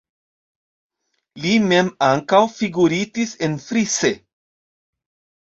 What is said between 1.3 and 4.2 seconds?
Li mem ankaŭ figuritis enfrise.